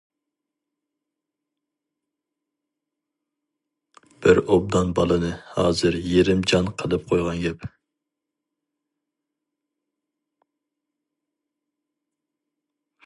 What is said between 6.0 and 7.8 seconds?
يېرىم جان قىلىپ قويغان گەپ.